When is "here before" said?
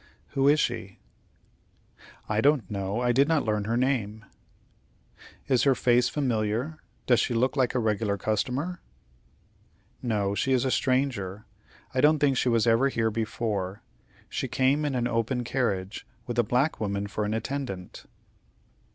12.89-13.83